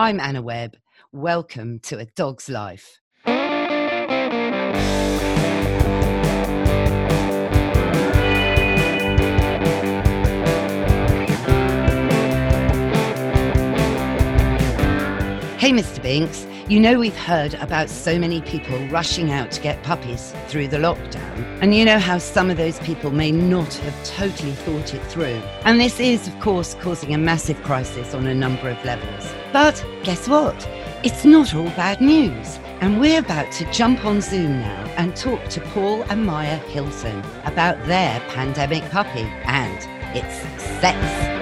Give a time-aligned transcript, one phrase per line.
[0.00, 0.78] I'm Anna Webb.
[1.12, 3.00] Welcome to A Dog's Life.
[3.26, 3.32] Hey,
[15.70, 16.00] Mr.
[16.00, 20.68] Binks, you know we've heard about so many people rushing out to get puppies through
[20.68, 21.58] the lockdown.
[21.60, 25.42] And you know how some of those people may not have totally thought it through.
[25.64, 29.34] And this is, of course, causing a massive crisis on a number of levels.
[29.52, 30.64] But guess what?
[31.02, 32.60] It's not all bad news.
[32.80, 37.20] And we're about to jump on Zoom now and talk to Paul and Maya Hilton
[37.46, 39.76] about their pandemic puppy and
[40.16, 41.39] its success.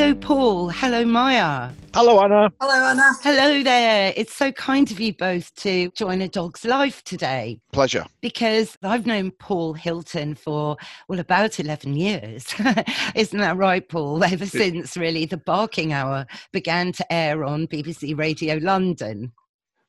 [0.00, 0.68] Hello, Paul.
[0.70, 1.68] Hello, Maya.
[1.92, 2.50] Hello, Anna.
[2.58, 3.12] Hello, Anna.
[3.22, 4.14] Hello there.
[4.16, 7.60] It's so kind of you both to join a dog's life today.
[7.70, 8.06] Pleasure.
[8.22, 12.46] Because I've known Paul Hilton for, well, about 11 years.
[13.14, 14.24] Isn't that right, Paul?
[14.24, 19.32] Ever since really the barking hour began to air on BBC Radio London.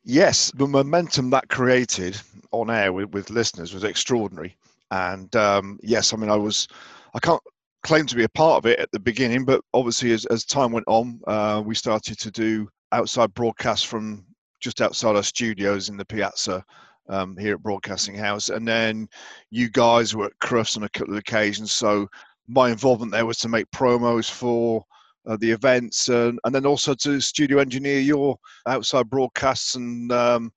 [0.03, 2.19] Yes, the momentum that created
[2.52, 4.58] on air with, with listeners was extraordinary.
[4.91, 6.67] And um, yes, I mean, I was,
[7.14, 7.41] I can't
[7.83, 10.71] claimed to be a part of it at the beginning, but obviously as, as time
[10.71, 14.25] went on, uh, we started to do outside broadcasts from
[14.59, 16.63] just outside our studios in the piazza
[17.09, 18.49] um, here at Broadcasting House.
[18.49, 19.07] And then
[19.49, 21.71] you guys were at Crufts on a couple of occasions.
[21.71, 22.07] So
[22.47, 24.83] my involvement there was to make promos for
[25.27, 28.37] uh, the events and, and then also to studio engineer your
[28.67, 30.52] outside broadcasts and um,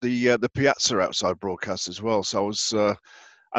[0.00, 2.22] the uh, the piazza outside broadcasts as well.
[2.22, 2.74] So I was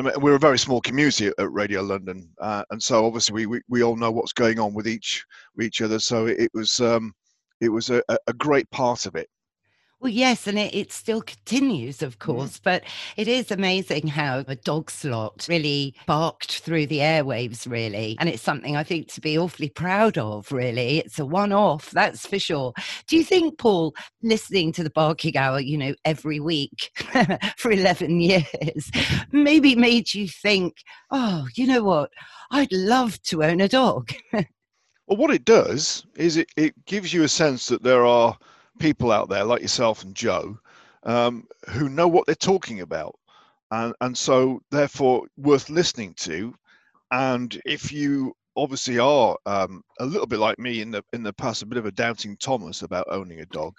[0.02, 3.84] we're a very small community at Radio London, uh, and so obviously we, we, we
[3.84, 5.24] all know what's going on with each
[5.56, 6.00] with each other.
[6.00, 7.14] So it, it was um,
[7.62, 9.30] it was a, a great part of it.
[10.04, 12.32] Well, yes, and it, it still continues, of mm-hmm.
[12.34, 12.64] course, mm.
[12.64, 12.84] but
[13.16, 18.18] it is amazing how a dog slot really barked through the airwaves, really.
[18.20, 20.98] And it's something I think to be awfully proud of, really.
[20.98, 22.74] It's a one off, that's for sure.
[23.08, 26.92] Do you think, Paul, listening to the barking hour, you know, every week
[27.56, 28.92] for 11 years,
[29.32, 30.80] maybe made you think,
[31.12, 32.12] oh, you know what?
[32.52, 34.12] I'd love to own a dog.
[34.34, 34.46] well,
[35.08, 38.38] what it does is it, it gives you a sense that there are
[38.80, 40.58] people out there like yourself and Jo
[41.06, 43.16] um, who know what they're talking about,
[43.72, 46.54] and and so therefore worth listening to.
[47.12, 51.34] And if you obviously are um, a little bit like me in the in the
[51.34, 53.76] past, a bit of a doubting Thomas about owning a dog,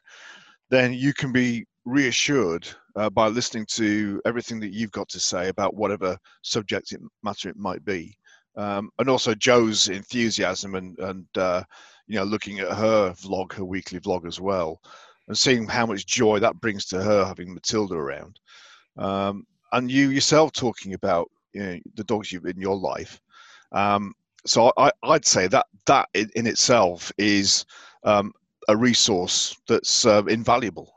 [0.71, 2.67] then you can be reassured
[2.97, 7.49] uh, by listening to everything that you've got to say about whatever subject it, matter
[7.49, 8.17] it might be.
[8.57, 11.65] Um, and also Jo's enthusiasm and and uh,
[12.07, 14.81] you know, looking at her vlog, her weekly vlog as well,
[15.29, 18.39] and seeing how much joy that brings to her having Matilda around.
[18.97, 23.21] Um, and you yourself talking about you know, the dogs you've in your life.
[23.73, 24.15] Um,
[24.47, 27.65] so I, would say that that in, itself is
[28.05, 28.33] um,
[28.69, 30.94] a resource that's uh, invaluable.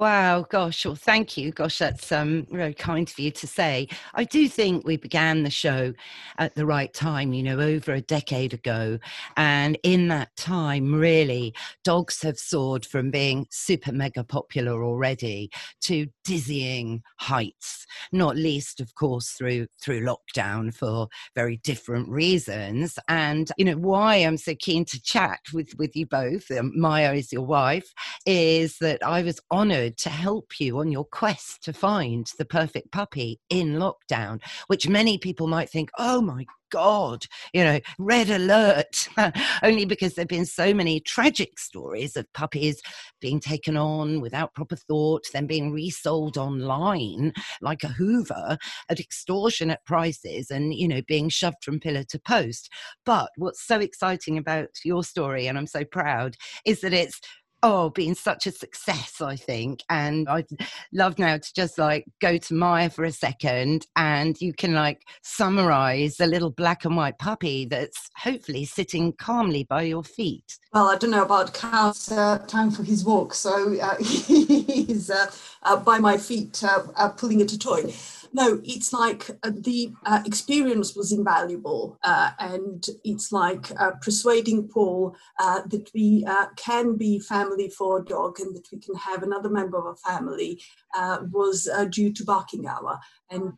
[0.00, 1.52] Wow, gosh, well, thank you.
[1.52, 3.86] Gosh, that's um, very kind of you to say.
[4.14, 5.92] I do think we began the show
[6.38, 8.98] at the right time, you know, over a decade ago.
[9.36, 15.50] And in that time, really, dogs have soared from being super mega popular already
[15.82, 22.98] to dizzying heights, not least, of course, through through lockdown for very different reasons.
[23.08, 27.12] And, you know, why I'm so keen to chat with, with you both, um, Maya
[27.12, 27.92] is your wife,
[28.24, 32.92] is that I was honored to help you on your quest to find the perfect
[32.92, 39.08] puppy in lockdown, which many people might think, oh my God, you know, red alert,
[39.62, 42.80] only because there have been so many tragic stories of puppies
[43.20, 48.56] being taken on without proper thought, then being resold online like a Hoover
[48.88, 52.70] at extortionate prices and, you know, being shoved from pillar to post.
[53.04, 57.20] But what's so exciting about your story, and I'm so proud, is that it's
[57.62, 60.46] oh being such a success i think and i'd
[60.92, 65.02] love now to just like go to maya for a second and you can like
[65.22, 70.58] summarize a little black and white puppy that's hopefully sitting calmly by your feet.
[70.72, 75.30] Well i don't know about Cal's uh, time for his walk so uh, he's uh,
[75.62, 77.92] uh, by my feet uh, uh, pulling at a toy
[78.32, 84.68] no, it's like uh, the uh, experience was invaluable, uh, and it's like uh, persuading
[84.68, 88.94] Paul uh, that we uh, can be family for a dog and that we can
[88.94, 90.60] have another member of a family
[91.32, 92.98] was due to barking hour,
[93.30, 93.52] and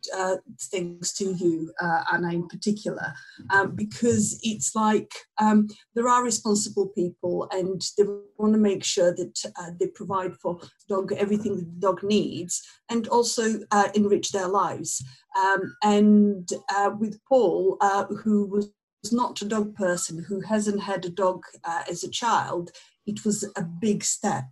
[0.71, 1.73] thanks to you,
[2.11, 3.13] Anna, in particular,
[3.49, 5.11] um, because it's like
[5.41, 8.03] um, there are responsible people and they
[8.37, 13.07] want to make sure that they provide for dog everything that the dog needs and
[13.07, 13.59] also
[13.95, 15.03] enrich their lives.
[15.35, 18.71] Um, and uh, with Paul, uh, who was
[19.11, 22.71] not a dog person who hasn't had a dog uh, as a child,
[23.05, 24.45] it was a big step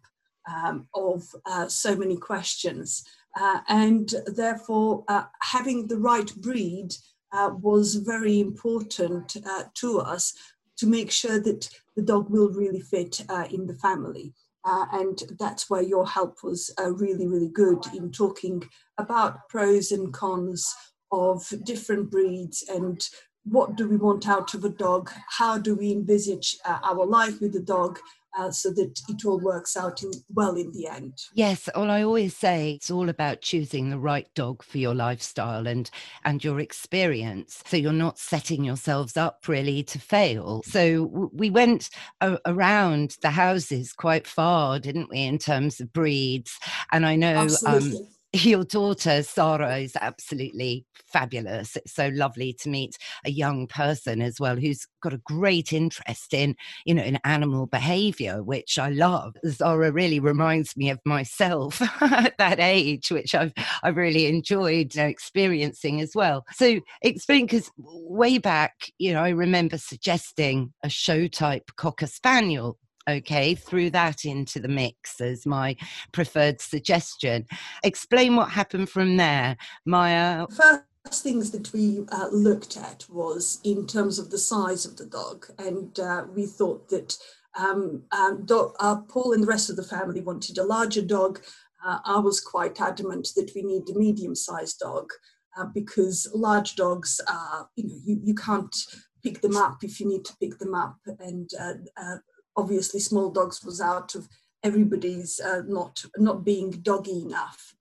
[0.51, 3.03] um, of uh, so many questions.
[3.39, 6.93] Uh, and therefore, uh, having the right breed
[7.31, 10.33] uh, was very important uh, to us
[10.77, 14.33] to make sure that the dog will really fit uh, in the family.
[14.65, 18.63] and that's where your help was really, really good in talking
[18.97, 20.75] about pros and cons
[21.11, 23.09] of different breeds and
[23.43, 25.09] what do we want out of a dog?
[25.29, 27.99] How do we envisage our life with the dog?
[28.37, 31.13] Uh, so that it all works out in, well in the end.
[31.33, 35.67] Yes, well, I always say it's all about choosing the right dog for your lifestyle
[35.67, 35.89] and
[36.23, 37.61] and your experience.
[37.65, 40.61] So you're not setting yourselves up really to fail.
[40.65, 41.89] So w- we went
[42.21, 46.57] a- around the houses quite far, didn't we, in terms of breeds?
[46.91, 47.47] And I know.
[47.65, 47.93] Um,
[48.33, 51.75] your daughter Sarah is absolutely fabulous.
[51.75, 56.33] It's so lovely to meet a young person as well who's got a great interest
[56.33, 56.55] in,
[56.85, 59.35] you know, in animal behavior, which I love.
[59.45, 65.01] Zara really reminds me of myself at that age, which I've I've really enjoyed you
[65.01, 66.45] know, experiencing as well.
[66.53, 72.77] So explain because way back, you know, I remember suggesting a show type cocker spaniel
[73.11, 75.75] okay, threw that into the mix as my
[76.11, 77.45] preferred suggestion.
[77.83, 80.47] Explain what happened from there, Maya.
[80.49, 85.05] First things that we uh, looked at was in terms of the size of the
[85.05, 87.17] dog, and uh, we thought that
[87.59, 91.41] um, um, dog, uh, Paul and the rest of the family wanted a larger dog.
[91.85, 95.09] Uh, I was quite adamant that we need a medium-sized dog
[95.57, 98.75] uh, because large dogs are, you know, you, you can't
[99.23, 102.17] pick them up if you need to pick them up, and uh,
[102.55, 104.27] obviously small dogs was out of
[104.63, 107.75] everybody's uh, not not being doggy enough.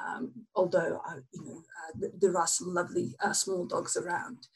[0.00, 4.48] Um, although uh, you know uh, th- there are some lovely uh, small dogs around.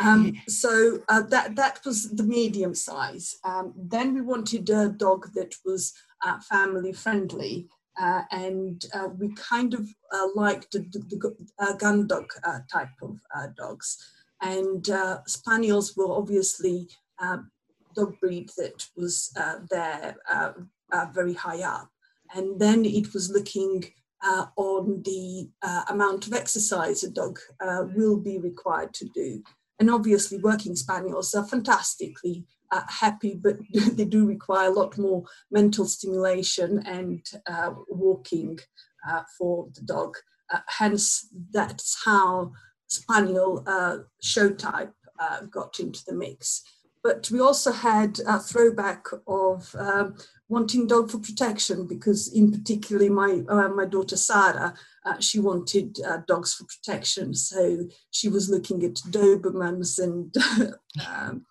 [0.00, 3.36] Um, so uh, that that was the medium size.
[3.44, 5.92] Um, then we wanted a dog that was
[6.24, 7.68] uh, family friendly.
[7.98, 8.84] and
[9.18, 9.88] we kind of
[10.34, 12.26] liked the, the, the gun dog
[12.70, 13.18] type of
[13.56, 13.96] dogs.
[14.42, 14.86] And
[15.26, 16.88] spaniels were obviously
[17.96, 20.52] dog breed that was uh, there uh,
[20.92, 21.90] uh, very high up.
[22.34, 23.84] And then it was looking
[24.24, 29.42] uh, on the uh, amount of exercise a dog uh, will be required to do.
[29.78, 32.44] And obviously, working spaniels are fantastically
[32.88, 33.58] happy, but
[33.92, 37.24] they do require a lot more mental stimulation and
[37.88, 38.58] walking
[39.38, 40.16] for the dog.
[40.66, 42.52] hence, that's how
[42.88, 43.64] spaniel
[44.22, 44.94] show type
[45.50, 46.62] got into the mix
[47.06, 50.16] but we also had a throwback of um,
[50.48, 54.74] wanting dog for protection because in particularly my uh, my daughter Sarah
[55.04, 57.32] uh, she wanted uh, dogs for protection.
[57.32, 60.34] So she was looking at Dobermans and
[61.08, 61.46] um,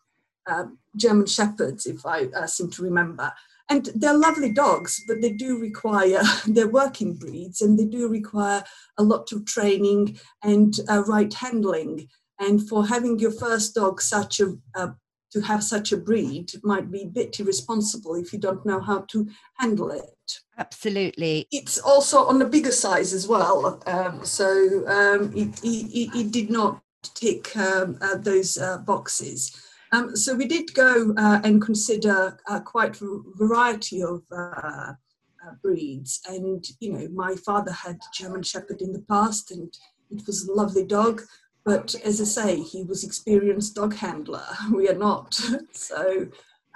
[0.45, 0.65] uh,
[0.97, 3.31] German Shepherds if I uh, seem to remember.
[3.69, 8.61] And they're lovely dogs but they do require they're working breeds and they do require
[8.97, 12.09] a lot of training and uh, right handling.
[12.41, 14.93] And for having your first dog such a, a
[15.35, 18.99] to have such a breed might be a bit irresponsible if you don't know how
[19.09, 20.39] to handle it.
[20.57, 21.45] Absolutely.
[21.51, 23.83] It's also on a bigger size as well.
[23.85, 24.47] Um, so
[24.87, 29.61] um, it, it, it, did not tick um, uh, those uh, boxes.
[29.91, 35.53] Um, so we did go uh, and consider uh, quite a variety of uh, uh,
[35.61, 36.21] breeds.
[36.29, 39.77] And, you know, my father had German Shepherd in the past and
[40.11, 41.23] it was a lovely dog.
[41.65, 44.45] But as I say, he was experienced dog handler.
[44.71, 45.33] We are not.
[45.71, 46.27] so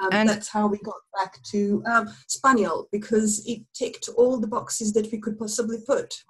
[0.02, 4.48] um, and that's how we got back to um, Spaniel because it ticked all the
[4.48, 6.24] boxes that we could possibly put.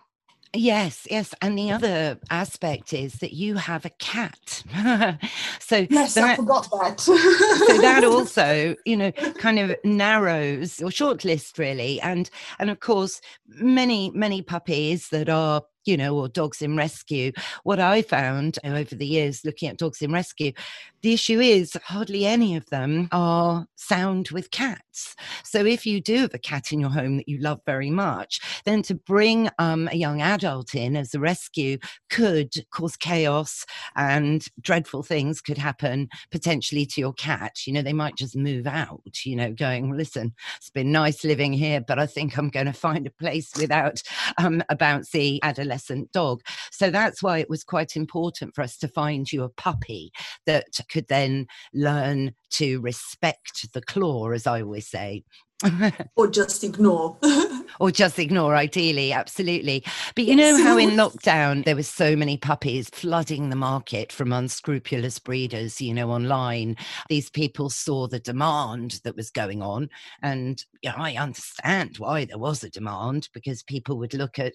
[0.54, 1.36] Yes, yes.
[1.44, 4.64] And the other aspect is that you have a cat.
[5.60, 7.00] so Yes, that, I forgot that.
[7.00, 12.02] so that also, you know, kind of narrows your shortlist really.
[12.02, 17.32] And and of course, many, many puppies that are you know, or dogs in rescue.
[17.64, 20.52] What I found over the years looking at dogs in rescue,
[21.02, 25.16] the issue is hardly any of them are sound with cats.
[25.44, 28.42] So if you do have a cat in your home that you love very much,
[28.66, 31.78] then to bring um, a young adult in as a rescue
[32.10, 37.66] could cause chaos and dreadful things could happen potentially to your cat.
[37.66, 41.54] You know, they might just move out, you know, going, listen, it's been nice living
[41.54, 44.02] here, but I think I'm going to find a place without
[44.38, 46.42] um, a bouncy adolescent adolescent dog.
[46.72, 50.12] So that's why it was quite important for us to find you a puppy
[50.46, 55.24] that could then learn to respect the claw, as I always say.
[56.16, 57.18] or just ignore.
[57.82, 59.84] or just ignore, ideally, absolutely.
[60.16, 64.32] But you know how in lockdown there was so many puppies flooding the market from
[64.32, 66.78] unscrupulous breeders, you know, online.
[67.10, 69.90] These people saw the demand that was going on.
[70.22, 74.54] And you know, I understand why there was a demand because people would look at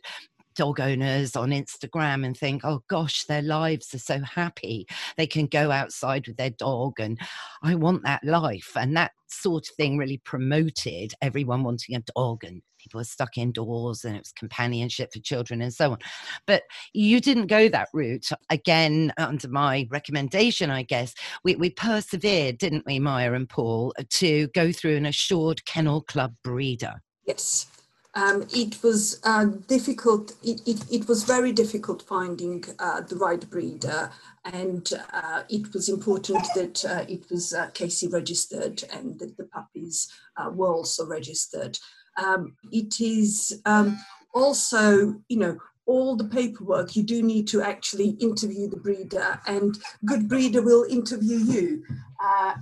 [0.57, 4.87] dog owners on Instagram and think, oh gosh, their lives are so happy.
[5.17, 7.19] They can go outside with their dog, and
[7.63, 8.73] I want that life.
[8.77, 13.39] And that sort of thing really promoted everyone wanting a dog, and people were stuck
[13.39, 15.99] indoors, and it was companionship for children and so on.
[16.47, 18.29] But you didn't go that route.
[18.51, 24.49] Again, under my recommendation, I guess, we, we persevered, didn't we, Maya and Paul, to
[24.49, 27.03] go through an assured kennel club breeder.
[27.27, 27.67] Yes,
[28.14, 30.33] um, it was uh, difficult.
[30.42, 34.11] It, it, it, was very difficult finding uh, the right breeder,
[34.44, 39.44] and uh, it was important that uh, it was uh, KC registered and that the
[39.44, 41.76] puppies uh, were also registered.
[42.16, 43.99] Um, it is um,
[44.33, 46.94] also, you know, all the paperwork.
[46.94, 51.83] You do need to actually interview the breeder, and good breeder will interview you.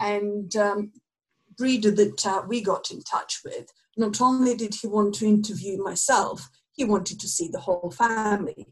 [0.01, 0.93] and um,
[1.59, 6.49] breeder that we got in touch with not only did he want to interview myself,
[6.73, 8.67] he wanted to see the whole family.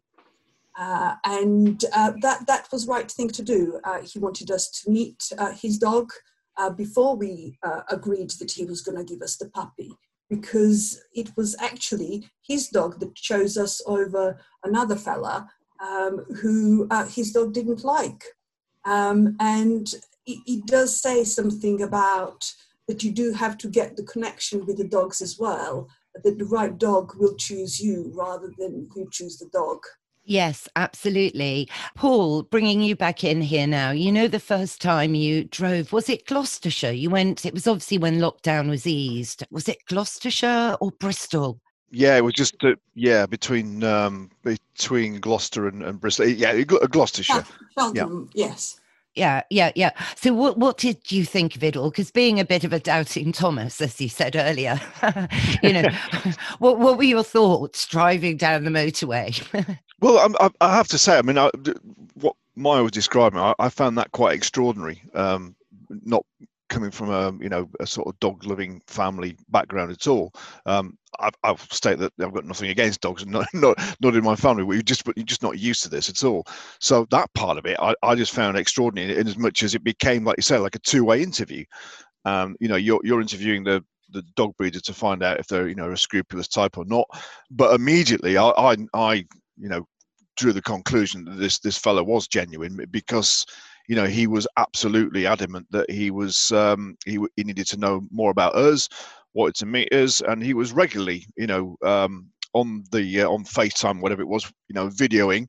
[0.79, 3.81] Uh, and uh, that, that was the right thing to do.
[3.85, 6.11] Uh, he wanted us to meet uh, his dog
[6.57, 9.93] uh, before we uh, agreed that he was going to give us the puppy,
[10.31, 15.49] because it was actually his dog that chose us over another fella
[15.83, 18.25] um, who his dog didn't like.
[18.87, 19.87] Um, and
[20.25, 22.51] it, it does say something about
[22.91, 25.89] that you do have to get the connection with the dogs as well,
[26.25, 29.79] that the right dog will choose you rather than you choose the dog.
[30.25, 31.69] Yes, absolutely.
[31.95, 33.93] Paul, bringing you back in here now.
[33.93, 36.91] You know, the first time you drove, was it Gloucestershire?
[36.91, 39.45] You went, it was obviously when lockdown was eased.
[39.53, 41.61] Was it Gloucestershire or Bristol?
[41.93, 46.29] Yeah, it was just uh, yeah between um between Gloucester and, and Bristol.
[46.29, 47.45] Yeah, Gloucestershire.
[47.75, 48.47] Feltham, yeah.
[48.47, 48.80] yes
[49.15, 49.91] yeah, yeah, yeah.
[50.17, 51.91] So, what what did you think of it all?
[51.91, 54.81] Because being a bit of a doubting Thomas, as you said earlier,
[55.63, 55.89] you know,
[56.59, 59.79] what what were your thoughts driving down the motorway?
[60.01, 61.51] well, I, I, have to say, I mean, I,
[62.15, 65.03] what Maya was describing, I, I found that quite extraordinary.
[65.15, 65.57] Um,
[66.05, 66.25] not
[66.71, 70.33] coming from a you know a sort of dog loving family background at all.
[70.65, 74.37] Um, I've, I'll state that I've got nothing against dogs, not not, not in my
[74.37, 74.65] family.
[74.65, 76.47] We just you're just not used to this at all.
[76.79, 79.85] So that part of it, I, I just found extraordinary in as much as it
[79.85, 81.65] became, like you say, like a two way interview.
[82.25, 85.69] Um, you know, you're you're interviewing the the dog breeder to find out if they're
[85.69, 87.07] you know a scrupulous type or not.
[87.51, 89.15] But immediately, I I, I
[89.59, 89.87] you know
[90.37, 93.45] drew the conclusion that this this fellow was genuine because
[93.91, 98.07] you know he was absolutely adamant that he was um, he, he needed to know
[98.13, 98.89] more about us
[99.35, 103.45] wanted to meet us and he was regularly you know um, on the uh, on
[103.45, 105.47] FaceTime, whatever it was, you know, videoing,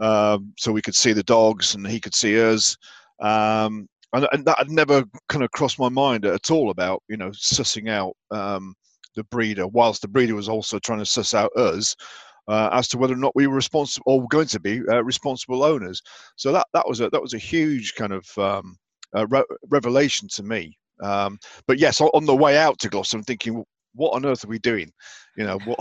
[0.00, 2.76] um, so we could see the dogs and he could see us.
[3.20, 7.16] Um, and, and, that had never kind of crossed my mind at all about you
[7.16, 8.74] know sussing out um,
[9.16, 11.96] the breeder, whilst the breeder was also trying to suss out us
[12.48, 15.62] uh, as to whether or not we were responsible or going to be uh, responsible
[15.62, 16.02] owners.
[16.36, 18.76] So that that was a that was a huge kind of um,
[19.16, 20.76] uh, re- revelation to me.
[21.02, 24.48] Um, but yes, on the way out to Gloucester, I'm thinking, what on earth are
[24.48, 24.92] we doing?
[25.36, 25.78] You know, what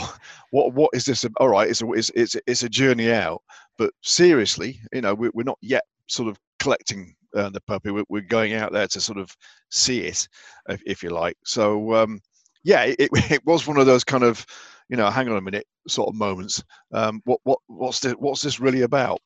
[0.51, 1.25] what what is this?
[1.37, 3.41] All right, it's a it's it's, it's a journey out,
[3.77, 7.91] but seriously, you know, we're, we're not yet sort of collecting uh, the puppy.
[7.91, 9.35] We're, we're, going out there to sort of
[9.69, 10.27] see it,
[10.69, 11.35] if, if you like.
[11.43, 12.21] So um,
[12.63, 14.45] yeah, it, it was one of those kind of
[14.93, 16.63] you know, hang on a minute, sort of moments.
[16.91, 19.19] Um, what what what's this what's this really about?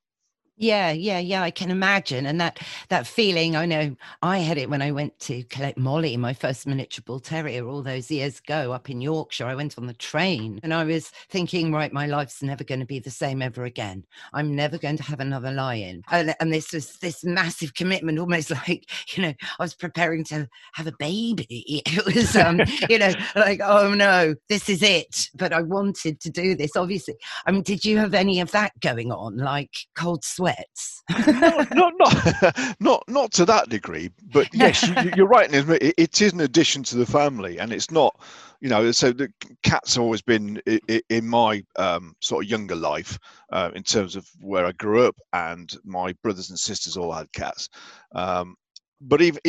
[0.59, 1.43] Yeah, yeah, yeah.
[1.43, 2.57] I can imagine, and that
[2.89, 3.55] that feeling.
[3.55, 7.19] I know I had it when I went to collect Molly, my first miniature bull
[7.19, 9.45] terrier, all those years ago up in Yorkshire.
[9.45, 12.87] I went on the train, and I was thinking, right, my life's never going to
[12.87, 14.03] be the same ever again.
[14.33, 18.49] I'm never going to have another lion, and, and this was this massive commitment, almost
[18.67, 21.83] like you know, I was preparing to have a baby.
[21.87, 25.29] It was, um, you know, like oh no, this is it.
[25.35, 26.75] But I wanted to do this.
[26.75, 27.13] Obviously,
[27.45, 30.46] I mean, did you have any of that going on, like cold sweat?
[30.47, 31.03] Sweats.
[31.27, 35.53] no, not, not, not, not to that degree, but yes, you, are right.
[35.53, 38.19] It, it is an addition to the family, and it's not,
[38.61, 38.91] you know.
[38.91, 39.31] So the
[39.63, 40.61] cats have always been
[41.09, 43.17] in my um, sort of younger life,
[43.51, 47.31] uh, in terms of where I grew up, and my brothers and sisters all had
[47.33, 47.69] cats.
[48.13, 48.55] Um,
[48.99, 49.39] but even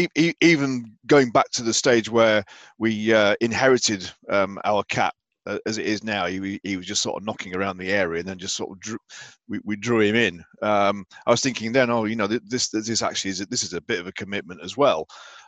[0.41, 2.45] even going back to the stage where
[2.79, 5.15] we uh, inherited um, our cat
[5.67, 6.27] as it is now.
[6.27, 8.81] He, he was just sort of knocking around the area, and then just sort of
[8.81, 8.99] drew,
[9.49, 10.45] we, we drew him in.
[10.63, 13.81] Um, I was thinking then, oh, you know, this this actually is this is a
[13.81, 15.07] bit of a commitment as well.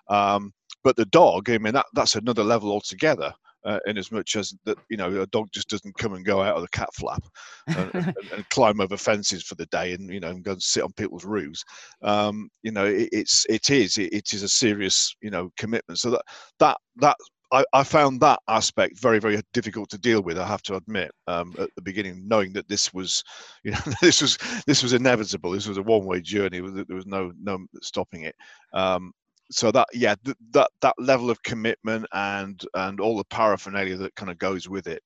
[0.09, 0.53] Um,
[0.83, 3.33] but the dog, I mean, that that's another level altogether
[3.65, 6.43] uh, in as much as that you know a dog just doesn't come and go
[6.43, 7.23] out of the cat flap
[7.69, 10.63] and, and, and, climb over fences for the day and you know and go and
[10.63, 11.63] sit on people's roofs
[12.03, 15.99] um, you know it, it's it is it, it is a serious you know commitment
[15.99, 16.23] so that
[16.59, 17.17] that that
[17.53, 20.39] I, I, found that aspect very, very difficult to deal with.
[20.39, 23.25] I have to admit, um, at the beginning, knowing that this was,
[23.65, 25.51] you know, this was this was inevitable.
[25.51, 26.61] This was a one-way journey.
[26.61, 28.35] There was no no stopping it.
[28.73, 29.13] Um,
[29.51, 34.15] so that yeah th- that that level of commitment and and all the paraphernalia that
[34.15, 35.03] kind of goes with it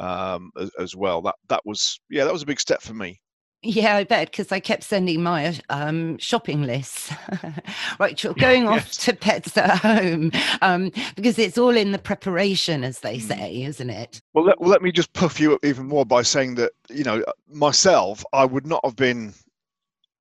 [0.00, 3.20] um as, as, well that that was yeah that was a big step for me
[3.64, 7.12] yeah, I bet because I kept sending my um, shopping lists.
[7.98, 8.96] right, you're going off yes.
[8.98, 10.30] to pets at home
[10.62, 13.22] um, because it's all in the preparation, as they mm.
[13.22, 14.20] say, isn't it?
[14.34, 17.04] Well let, well, let me just puff you up even more by saying that you
[17.04, 19.34] know myself, I would not have been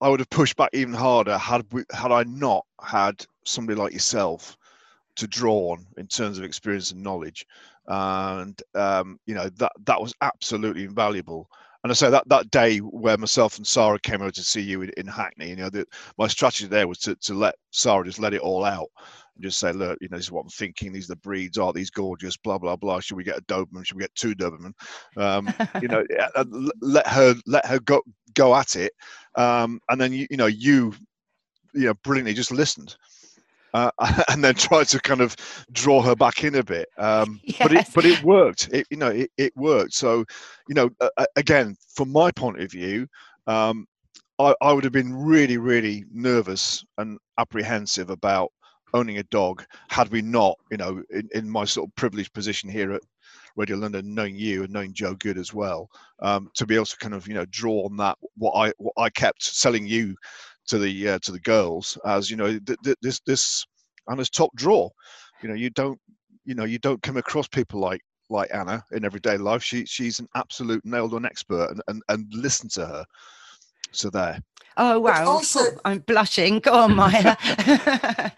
[0.03, 3.93] I would have pushed back even harder had we, had I not had somebody like
[3.93, 4.57] yourself
[5.15, 7.45] to draw on in terms of experience and knowledge,
[7.87, 11.49] and um, you know that that was absolutely invaluable.
[11.83, 14.83] And I say that that day where myself and Sarah came over to see you
[14.83, 15.85] in, in Hackney, you know, the,
[16.17, 18.87] my strategy there was to, to let Sarah just let it all out
[19.35, 20.93] and just say, look, you know, this is what I'm thinking.
[20.93, 21.57] These are the breeds.
[21.57, 22.37] Are these gorgeous?
[22.37, 22.99] Blah blah blah.
[22.99, 23.85] Should we get a Doberman?
[23.85, 24.73] Should we get two Doberman?
[25.17, 26.05] Um, you know,
[26.81, 28.01] let her let her go
[28.33, 28.93] go at it,
[29.35, 30.93] um, and then you you know you
[31.73, 32.95] you know brilliantly just listened.
[33.73, 33.89] Uh,
[34.29, 35.35] and then tried to kind of
[35.71, 36.87] draw her back in a bit.
[36.97, 37.57] Um, yes.
[37.59, 38.69] But it but it worked.
[38.71, 39.93] It you know it, it worked.
[39.93, 40.25] So
[40.67, 43.07] you know uh, again from my point of view,
[43.47, 43.87] um,
[44.39, 48.51] I, I would have been really really nervous and apprehensive about
[48.93, 52.69] owning a dog had we not you know in, in my sort of privileged position
[52.69, 53.01] here at
[53.55, 55.89] Radio London, knowing you and knowing Jo Good as well,
[56.19, 58.93] um, to be able to kind of you know draw on that what I what
[58.97, 60.15] I kept selling you
[60.67, 63.65] to the uh, to the girls as you know th- th- this this
[64.09, 64.89] Anna's top draw.
[65.41, 65.99] You know you don't
[66.45, 69.63] you know you don't come across people like like Anna in everyday life.
[69.63, 73.05] She she's an absolute nailed on expert and, and and listen to her.
[73.91, 74.39] So there.
[74.75, 75.25] Oh wow!
[75.27, 76.59] Also, I'm blushing.
[76.59, 77.35] Go on, Maya.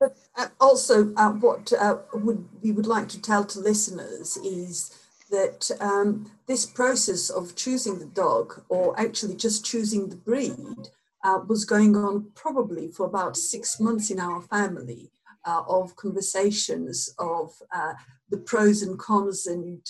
[0.00, 4.96] but uh, also, uh, what uh, would we would like to tell to listeners is
[5.30, 10.90] that um, this process of choosing the dog, or actually just choosing the breed,
[11.24, 15.10] uh, was going on probably for about six months in our family.
[15.46, 17.94] Uh, of conversations of uh,
[18.28, 19.80] the pros and cons, and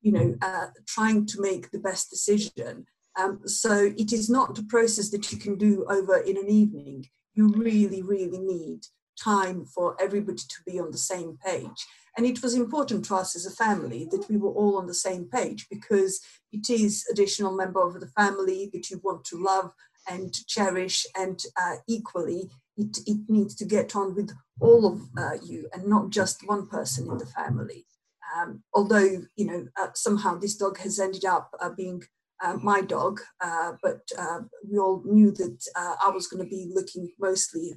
[0.00, 0.36] you know,
[0.86, 2.86] trying to make the best decision.
[3.16, 7.06] Um, so it is not a process that you can do over in an evening.
[7.34, 8.82] You really, really need
[9.22, 11.86] time for everybody to be on the same page.
[12.16, 14.94] And it was important to us as a family that we were all on the
[14.94, 16.20] same page because
[16.52, 19.72] it is additional member of the family that you want to love
[20.08, 25.36] and cherish and uh, equally it, it needs to get on with all of uh,
[25.42, 27.86] you and not just one person in the family.
[28.36, 32.02] Um, although, you know, uh, somehow this dog has ended up uh, being
[32.44, 34.02] uh, my dog, uh, but
[34.70, 37.74] we all knew that I was going to be looking mostly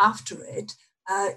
[0.00, 0.72] after it.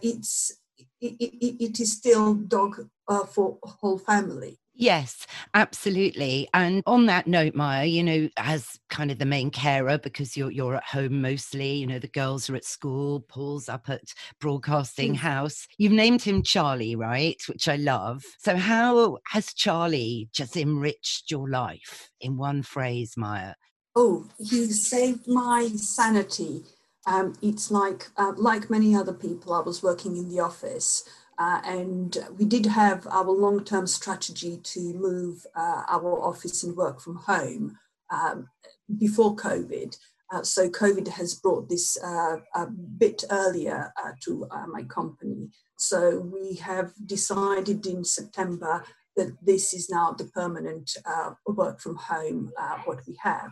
[0.01, 0.51] It's
[0.99, 2.89] it, it, it is still dog
[3.33, 4.59] for whole family.
[4.77, 6.49] Yes, absolutely.
[6.53, 10.51] And on that note, Maya, you know, as kind of the main carer, because you're
[10.51, 14.03] you're at home mostly, you know, the girls are at school, Paul's up at
[14.41, 15.17] Broadcasting mm.
[15.17, 15.65] House.
[15.77, 17.41] You've named him Charlie, right?
[17.47, 18.23] Which I love.
[18.39, 23.53] So how has Charlie just enriched your life in one phrase, Maya?
[23.95, 26.63] Oh, he saved my sanity.
[27.07, 31.07] Um, it's like uh, like many other people, I was working in the office
[31.37, 37.01] uh, and we did have our long-term strategy to move uh, our office and work
[37.01, 37.77] from home
[38.09, 38.49] um,
[38.97, 39.97] before COVID.
[40.31, 45.49] Uh, so COVID has brought this uh, a bit earlier uh, to uh, my company.
[45.75, 48.83] So we have decided in September
[49.15, 50.97] that this is now the permanent
[51.45, 52.51] work from home
[52.83, 53.51] what we have.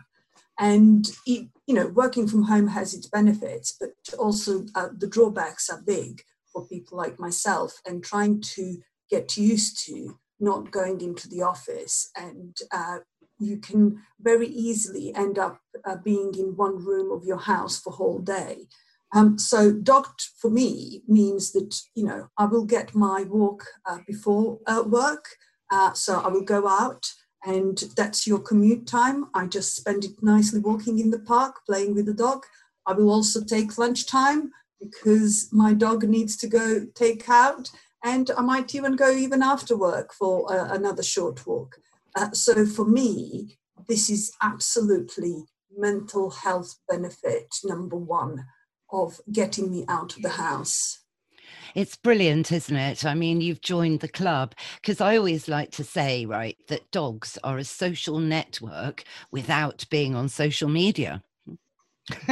[0.58, 4.64] And it, you know, working from home has its benefits, but also
[4.98, 6.22] the drawbacks are big
[6.54, 8.78] for people like myself and trying to
[9.10, 12.98] get used to not going into the office and uh,
[13.38, 17.92] you can very easily end up uh, being in one room of your house for
[17.92, 18.68] whole day.
[19.12, 23.98] Um, so docked for me means that you know i will get my walk uh,
[24.08, 25.24] before uh, work
[25.70, 27.06] uh, so i will go out
[27.44, 29.26] and that's your commute time.
[29.34, 32.44] I just spend it nicely walking in the park playing with the dog.
[32.86, 37.70] I will also take lunchtime because my dog needs to go take out
[38.04, 41.76] and I might even go even after work for uh, another short walk.
[42.14, 43.56] Uh, so for me,
[43.88, 45.44] this is absolutely
[45.76, 48.44] mental health benefit number one
[48.92, 51.00] of getting me out of the house.
[51.74, 53.04] It's brilliant, isn't it?
[53.04, 57.36] I mean, you've joined the club because I always like to say, right, that dogs
[57.42, 61.22] are a social network without being on social media.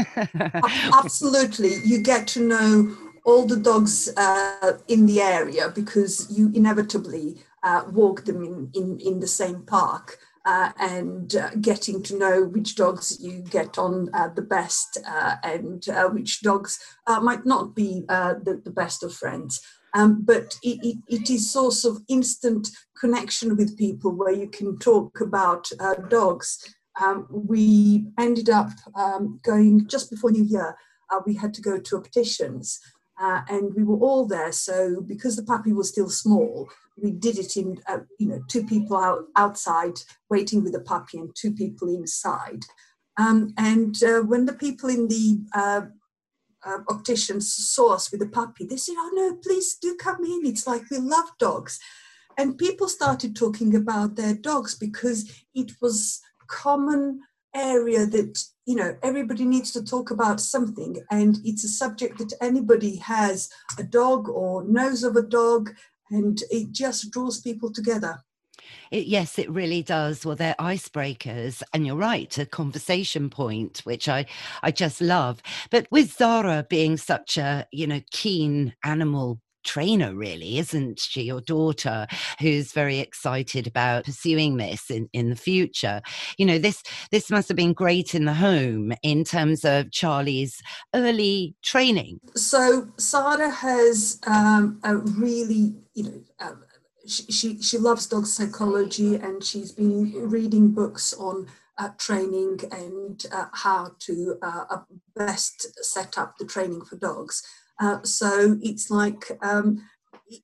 [0.95, 1.77] Absolutely.
[1.85, 7.85] You get to know all the dogs uh, in the area because you inevitably uh,
[7.93, 10.19] walk them in, in, in the same park.
[10.45, 15.37] Uh, and uh, getting to know which dogs you get on uh, the best uh,
[15.45, 16.81] and which dogs
[17.21, 19.61] might not be the, the, best of friends.
[19.95, 24.81] Um, but it, it, it is source of instant connection with people where you can
[24.81, 25.71] talk about
[26.09, 26.75] dogs.
[27.01, 30.77] Um, we ended up um, going just before New Year.
[31.27, 32.81] we had to go to opticians
[33.21, 34.53] uh, and we were all there.
[34.53, 38.65] So because the puppy was still small, we did it in uh, you know two
[38.65, 39.95] people out outside
[40.29, 42.65] waiting with the puppy and two people inside.
[43.19, 45.83] Um, and uh, when the people in the uh,
[46.65, 50.45] uh, opticians saw us with the puppy, they said, "Oh no, please do come in.
[50.45, 51.79] It's like we love dogs."
[52.39, 56.21] And people started talking about their dogs because it was
[56.53, 57.21] common
[57.55, 62.33] area that you know everybody needs to talk about something and it's a subject that
[62.41, 65.71] anybody has a dog or knows of a dog
[66.11, 68.23] and it just draws people together
[68.91, 70.25] it, yes, it really does.
[70.25, 74.27] Well, they're icebreakers, and you're right, a conversation point, which I
[74.63, 75.43] I just love.
[75.71, 81.23] But with Zara being such a you know keen animal trainer, really, isn't she?
[81.23, 82.07] Your daughter,
[82.41, 86.01] who's very excited about pursuing this in, in the future.
[86.39, 90.61] You know, this this must have been great in the home in terms of Charlie's
[90.95, 92.21] early training.
[92.35, 96.21] So Sada has um, a really, you know.
[96.41, 96.53] Uh,
[97.05, 101.49] she, she, she loves dog psychology and she's been reading books on
[101.79, 104.79] uh, training and uh, how to uh,
[105.17, 107.43] best set up the training for dogs.
[107.81, 109.83] Uh, so it's like um,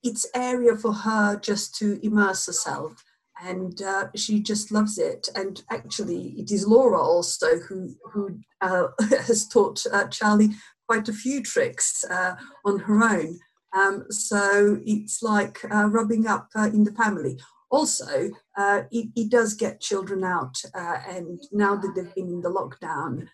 [0.03, 3.05] it's area for her just to immerse herself
[3.43, 5.29] and uh, she just loves it.
[5.35, 8.89] And actually, it is Laura also who who uh,
[9.27, 10.51] has taught uh, Charlie
[10.89, 13.39] quite a few tricks uh, on her own.
[13.77, 17.39] Um, so it's like uh, rubbing up in the family.
[17.71, 23.29] Also, it, it, does get children out, and now that they've been in the lockdown,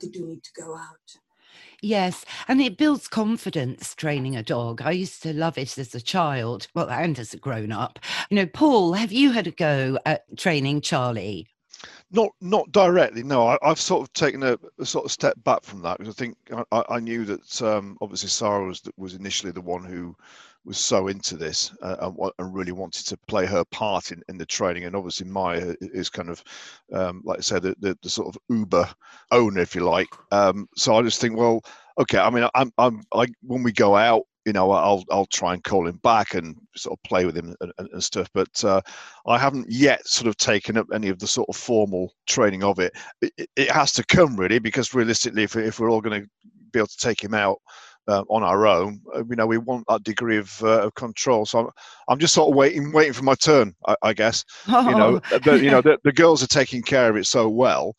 [0.00, 1.23] they do need to go out.
[1.84, 4.80] Yes, and it builds confidence training a dog.
[4.80, 7.98] I used to love it as a child, well, and as a grown up.
[8.30, 11.46] You know, Paul, have you had a go at training Charlie?
[12.10, 13.22] Not, not directly.
[13.22, 16.14] No, I, have sort of taken a, a, sort of step back from that because
[16.14, 16.38] I think
[16.72, 20.16] I, I knew that um, obviously Sarah was was initially the one who
[20.64, 24.38] was so into this uh, and, and, really wanted to play her part in, in
[24.38, 24.84] the training.
[24.84, 26.42] And obviously, Maya is kind of,
[26.92, 28.88] um, like I said, the, the, the, sort of Uber
[29.30, 30.08] owner, if you like.
[30.32, 31.62] Um, so I just think, well,
[31.98, 32.18] okay.
[32.18, 35.64] I mean, I'm, I'm, I when we go out, you know, I'll I'll try and
[35.64, 38.28] call him back and sort of play with him and, and, and stuff.
[38.34, 38.80] But uh,
[39.26, 42.78] I haven't yet sort of taken up any of the sort of formal training of
[42.78, 42.92] it.
[43.22, 46.28] It, it has to come really, because realistically, if, if we're all going to
[46.72, 47.58] be able to take him out
[48.08, 49.00] uh, on our own.
[49.14, 51.46] Uh, you know, we want that degree of, uh, of control.
[51.46, 51.68] So I'm,
[52.08, 54.44] I'm just sort of waiting, waiting for my turn, I, I guess.
[54.68, 54.88] Oh.
[54.88, 55.38] You know, oh.
[55.38, 57.94] the, you know, the, the girls are taking care of it so well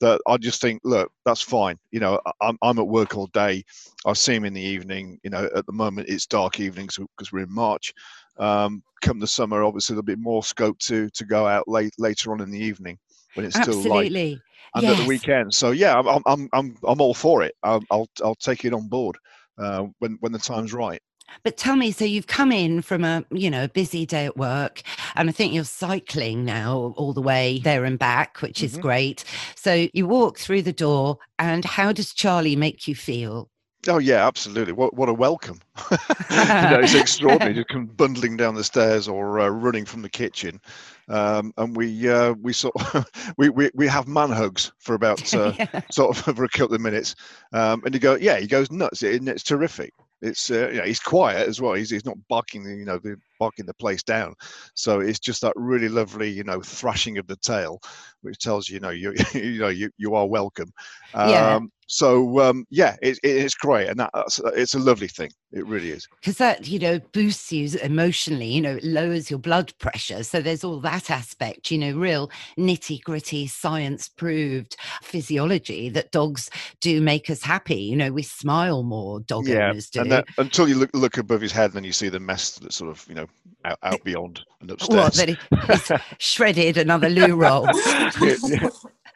[0.00, 1.78] that I just think, look, that's fine.
[1.90, 3.64] You know, I'm, I'm at work all day.
[4.04, 5.18] I see him in the evening.
[5.22, 7.92] You know, at the moment it's dark evenings because we're in March.
[8.38, 12.32] Um, come the summer, obviously there'll be more scope to to go out late later
[12.32, 12.98] on in the evening
[13.34, 13.82] when it's Absolutely.
[13.82, 14.40] still light
[14.74, 14.98] and yes.
[14.98, 15.54] at the weekend.
[15.54, 17.54] So yeah, I'm I'm I'm I'm all for it.
[17.62, 19.16] I'll I'll, I'll take it on board
[19.58, 21.00] uh, when when the time's right.
[21.42, 24.82] But tell me, so you've come in from a you know busy day at work,
[25.14, 28.82] and I think you're cycling now all the way there and back, which is mm-hmm.
[28.82, 29.24] great.
[29.54, 33.48] So you walk through the door, and how does Charlie make you feel?
[33.88, 34.72] Oh yeah, absolutely.
[34.72, 35.60] What what a welcome!
[35.90, 35.96] you
[36.36, 37.54] know, it's extraordinary.
[37.54, 40.60] Just come bundling down the stairs or uh, running from the kitchen,
[41.08, 43.06] um, and we uh, we sort of
[43.38, 45.80] we, we we have man hugs for about uh, yeah.
[45.90, 47.14] sort of for a couple of minutes,
[47.52, 49.02] um, and you go, yeah, he goes nuts.
[49.02, 49.92] It, it's terrific.
[50.22, 51.74] It's uh, you know, he's quiet as well.
[51.74, 54.34] He's, he's not barking, you know, the, barking the place down.
[54.74, 57.78] So it's just that really lovely, you know, thrashing of the tail,
[58.22, 60.72] which tells you, you know, you you know, you, you are welcome.
[61.12, 61.60] Um, yeah.
[61.86, 65.30] So um, yeah, it, it's great, and that, that's it's a lovely thing.
[65.52, 68.46] It really is because that you know boosts you emotionally.
[68.46, 70.24] You know, it lowers your blood pressure.
[70.24, 71.70] So there's all that aspect.
[71.70, 77.76] You know, real nitty gritty science proved physiology that dogs do make us happy.
[77.76, 79.20] You know, we smile more.
[79.20, 80.00] Dog yeah, owners do.
[80.00, 82.58] and that, until you look look above his head, and then you see the mess
[82.58, 83.26] that's sort of you know
[83.64, 84.98] out, out beyond and upstairs.
[84.98, 87.66] What, that he, shredded another loo roll.
[88.20, 88.68] yeah, yeah.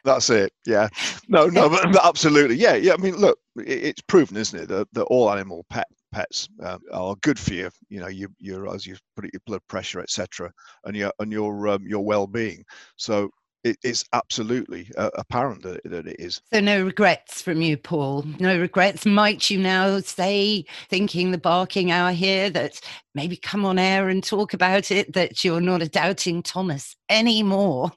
[0.03, 0.53] That's it.
[0.65, 0.89] Yeah.
[1.31, 2.55] No, no, but, but, absolutely.
[2.55, 2.73] Yeah.
[2.73, 2.93] Yeah.
[2.93, 6.79] I mean, look, it, it's proven, isn't it, that, that all animal pet pets um,
[6.91, 7.69] are good for you.
[7.89, 10.51] You know, you, your as you put it, your blood pressure, etc.,
[10.85, 12.63] and your and your um, your well-being.
[12.95, 13.29] So
[13.63, 16.41] it is absolutely uh, apparent that, that it is.
[16.53, 18.25] So no regrets from you, Paul.
[18.39, 19.05] No regrets.
[19.05, 22.79] Might you now say, thinking the barking hour here, that
[23.13, 27.91] maybe come on air and talk about it, that you're not a doubting Thomas anymore?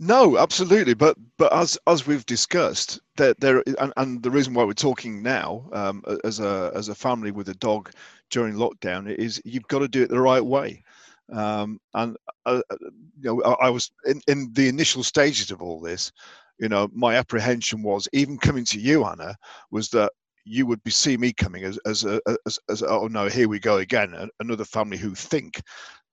[0.00, 0.94] No, absolutely.
[0.94, 5.22] But but as as we've discussed, there there and, and the reason why we're talking
[5.22, 7.90] now um, as a as a family with a dog
[8.30, 10.84] during lockdown is you've got to do it the right way.
[11.32, 12.76] Um, and uh, uh
[13.20, 16.12] you know, I, I was in, in the initial stages of all this.
[16.58, 19.36] You know, my apprehension was even coming to you, Anna,
[19.70, 20.12] was that
[20.48, 23.58] you would be see me coming as as a, as, as oh no here we
[23.58, 25.60] go again another family who think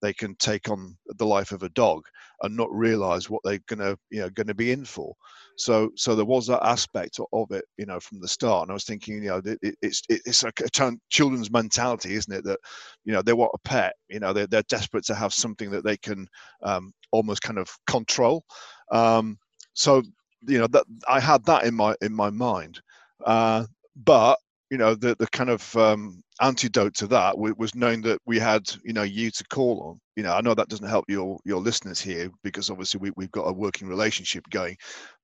[0.02, 2.02] they can take on the life of a dog
[2.42, 5.14] and not realize what they're going to you know to be in for.
[5.56, 8.74] So so there was that aspect of it you know from the start and i
[8.74, 12.58] was thinking you know it, it's it's like a children's mentality isn't it that
[13.04, 15.84] you know they want a pet you know they're, they're desperate to have something that
[15.84, 16.28] they can
[16.62, 18.44] um, almost kind of control.
[18.92, 19.38] Um,
[19.74, 20.02] so
[20.46, 22.80] you know that i had that in my in my mind.
[23.24, 23.64] Uh,
[24.04, 24.38] but
[24.70, 28.62] you know the the kind of um, antidote to that was knowing that we had
[28.84, 29.98] you know you to call on.
[30.16, 33.30] You know i know that doesn't help your your listeners here because obviously we, we've
[33.32, 34.76] got a working relationship going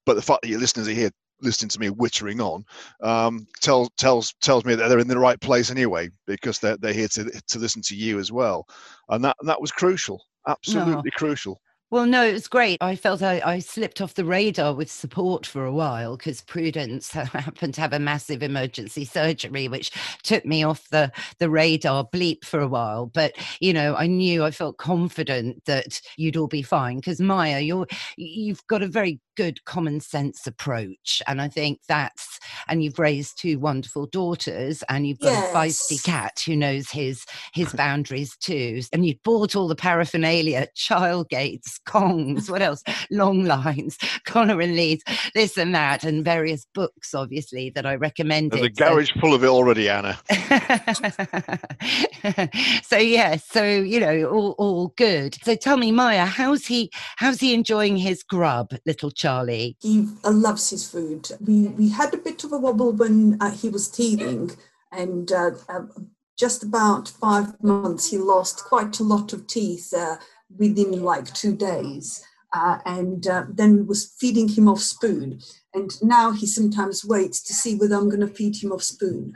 [0.05, 2.65] but the fact that your listeners are here listening to me wittering on
[3.03, 6.93] um, tells tells tells me that they're in the right place anyway because they're, they're
[6.93, 8.65] here to to listen to you as well.
[9.09, 11.03] And that and that was crucial absolutely no.
[11.17, 11.61] crucial
[11.93, 12.79] well, no, it was great.
[12.81, 17.13] I felt I, I slipped off the radar with support for a while because Prudence
[17.13, 19.91] happened to have a massive emergency surgery, which
[20.23, 23.05] took me off the, the radar bleep for a while.
[23.05, 27.61] But, you know, I knew I felt confident that you'd all be fine because Maya,
[27.61, 31.23] you're, you've got a very good common sense approach.
[31.27, 35.53] And I think that's, and you've raised two wonderful daughters and you've got yes.
[35.53, 38.81] a feisty cat who knows his, his boundaries too.
[38.93, 42.83] And you bought all the paraphernalia, child gates, Kongs, what else?
[43.11, 45.03] Long lines, Connor and leads,
[45.35, 48.59] this and that, and various books, obviously, that I recommended.
[48.59, 49.21] There's a garage so.
[49.21, 50.19] full of it already, Anna.
[52.83, 55.37] so yeah, so you know, all, all good.
[55.43, 59.77] So tell me, Maya, how's he how's he enjoying his grub, little Charlie?
[59.81, 61.29] He uh, loves his food.
[61.41, 64.51] We we had a bit of a wobble when uh, he was teething,
[64.91, 65.87] and uh, uh
[66.37, 70.17] just about five months, he lost quite a lot of teeth uh,
[70.59, 72.25] within like two days.
[72.53, 75.41] Uh, and then we was feeding him off spoon.
[75.73, 79.33] And now he sometimes waits to see whether I'm going to feed him off spoon.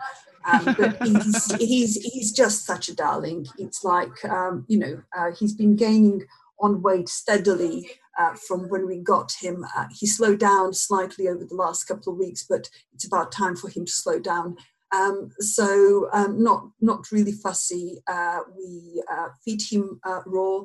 [0.53, 3.47] Um, but he's, he's, he's just such a darling.
[3.57, 6.27] It's like, um, you know, uh, he's been gaining
[6.61, 9.65] on weight steadily uh, from when we got him.
[9.77, 13.57] Uh, he slowed down slightly over the last couple of weeks, but it's about time
[13.57, 14.57] for him to slow down.
[14.95, 18.03] Um, so um, not not really fussy.
[18.07, 19.03] Uh, we
[19.45, 20.61] feed him raw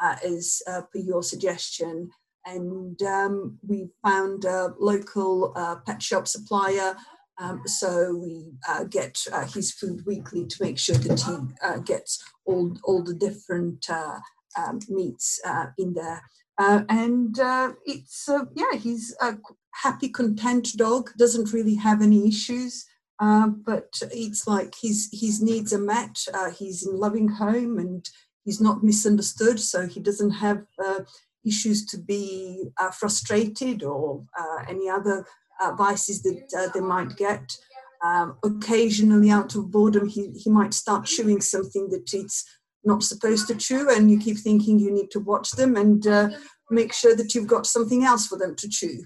[0.00, 2.10] uh, as uh, per your suggestion.
[2.44, 6.96] And um, we found a local uh, pet shop supplier.
[7.38, 11.78] Um, so we uh, get uh, his food weekly to make sure that he uh,
[11.78, 15.40] gets all, all the different um, meats
[15.76, 16.22] in there.
[16.58, 17.36] And
[17.84, 19.38] it's, yeah, he's a
[19.82, 22.86] happy, content dog, doesn't really have any issues.
[23.18, 26.22] Uh, but it's like his his needs are met.
[26.34, 28.08] Uh, he's in loving home, and
[28.44, 31.00] he's not misunderstood, so he doesn't have uh,
[31.44, 35.24] issues to be uh, frustrated or uh, any other
[35.60, 37.56] uh, vices that uh, they might get.
[38.04, 42.44] Um, occasionally, out of boredom, he, he might start chewing something that it's
[42.86, 46.30] not supposed to chew, and you keep thinking you need to watch them and uh,
[46.70, 49.04] make sure that you've got something else for them to chew.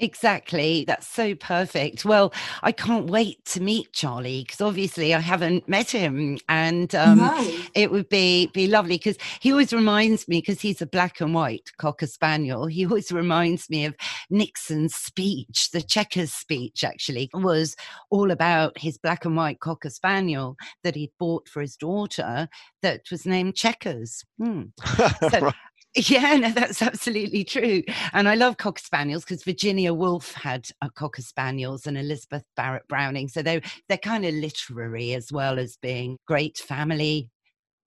[0.00, 0.84] Exactly.
[0.86, 2.04] That's so perfect.
[2.04, 2.32] Well,
[2.62, 7.58] I can't wait to meet Charlie because obviously I haven't met him, and um, no.
[7.74, 11.34] it would be be lovely because he always reminds me because he's a black and
[11.34, 12.66] white cocker spaniel.
[12.66, 13.96] He always reminds me of
[14.30, 15.70] Nixon's speech.
[15.72, 17.74] The Checkers speech actually was
[18.10, 22.48] all about his black and white cocker spaniel that he'd bought for his daughter
[22.82, 24.24] that was named Checkers.
[24.40, 24.62] Hmm.
[25.30, 25.52] So,
[25.98, 27.82] Yeah, no, that's absolutely true.
[28.12, 32.86] And I love Cocker Spaniels because Virginia Woolf had a Cocker Spaniels and Elizabeth Barrett
[32.88, 33.28] Browning.
[33.28, 37.30] So they're, they're kind of literary as well as being great family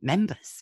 [0.02, 0.62] members.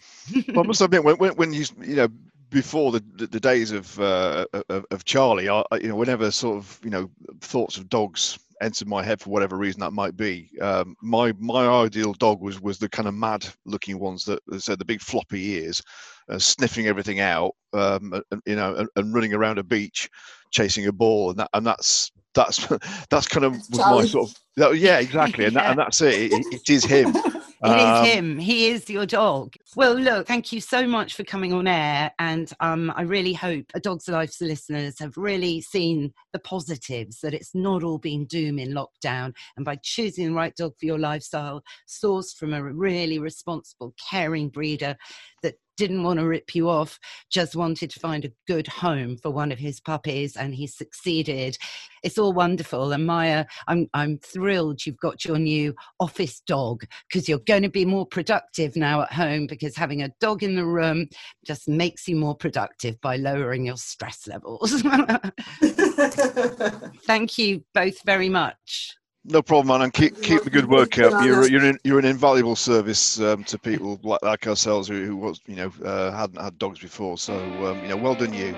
[0.50, 2.08] well, I must admit, when, when, when you, you know,
[2.50, 6.58] before the, the, the days of, uh, of, of Charlie, I, you know, whenever sort
[6.58, 7.10] of you know
[7.42, 10.50] thoughts of dogs entered my head for whatever reason that might be.
[10.62, 14.80] Um, my my ideal dog was was the kind of mad looking ones that, said
[14.80, 15.82] the big floppy ears,
[16.30, 20.10] uh, sniffing everything out, um, and, you know, and, and, running around a beach,
[20.52, 22.68] chasing a ball, and that and that's that's
[23.10, 25.62] that's kind of was my sort of that, yeah exactly, and, yeah.
[25.62, 26.32] That, and that's it.
[26.34, 26.46] it.
[26.52, 27.16] It is him.
[27.64, 28.38] It um, is him.
[28.38, 29.54] He is your dog.
[29.76, 32.12] Well, look, thank you so much for coming on air.
[32.18, 37.34] And um, I really hope a Dog's Life's listeners have really seen the positives, that
[37.34, 39.34] it's not all been doom in lockdown.
[39.58, 44.50] And by choosing the right dog for your lifestyle, sourced from a really responsible, caring
[44.50, 44.96] breeder
[45.44, 47.00] that didn't want to rip you off,
[47.32, 51.58] just wanted to find a good home for one of his puppies, and he succeeded.
[52.04, 52.92] It's all wonderful.
[52.92, 57.70] And Maya, I'm, I'm thrilled you've got your new office dog because you're going to
[57.70, 61.08] be more productive now at home because having a dog in the room
[61.46, 64.82] just makes you more productive by lowering your stress levels.
[67.06, 68.98] Thank you both very much.
[69.32, 71.24] No problem, man, and keep keep the good work up.
[71.24, 75.16] You're you're an, you're an invaluable service um, to people like, like ourselves who, who
[75.16, 77.16] was you know uh, hadn't had dogs before.
[77.16, 77.36] So
[77.68, 78.54] um, you know, well done you.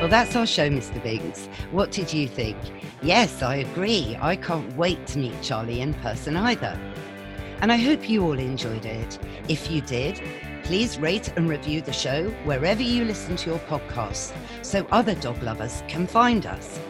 [0.00, 1.00] Well, that's our show, Mr.
[1.00, 1.46] Biggs.
[1.70, 2.58] What did you think?
[3.00, 4.18] Yes, I agree.
[4.20, 6.76] I can't wait to meet Charlie in person either.
[7.60, 9.20] And I hope you all enjoyed it.
[9.46, 10.20] If you did,
[10.72, 14.32] Please rate and review the show wherever you listen to your podcasts
[14.62, 16.80] so other dog lovers can find us.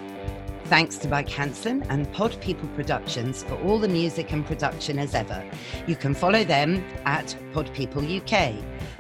[0.67, 5.17] Thanks to Mike Hanson and Pod People Productions for all the music and production as
[5.17, 5.45] ever.
[5.89, 8.55] You can follow them at Pod People UK.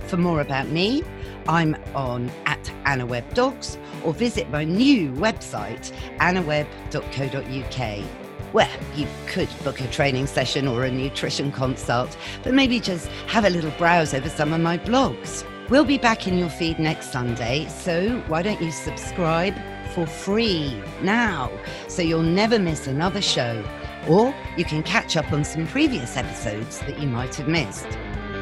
[0.08, 1.04] For more about me,
[1.46, 8.21] I'm on at AnnaWebbDogs or visit my new website, annawebb.co.uk.
[8.52, 13.44] Well, you could book a training session or a nutrition consult, but maybe just have
[13.46, 15.44] a little browse over some of my blogs.
[15.70, 19.54] We'll be back in your feed next Sunday, so why don't you subscribe
[19.94, 21.50] for free now
[21.88, 23.64] so you'll never miss another show?
[24.06, 27.88] Or you can catch up on some previous episodes that you might have missed.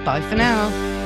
[0.05, 1.00] Bye for now.